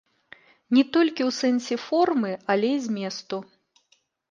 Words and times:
Не 0.77 0.83
толькі 0.95 1.21
ў 1.25 1.31
сэнсе 1.41 1.77
формы, 1.85 2.33
але 2.55 2.73
і 2.79 2.83
зместу. 2.89 3.37